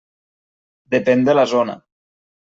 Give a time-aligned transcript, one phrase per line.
[0.95, 1.77] Depèn de la zona.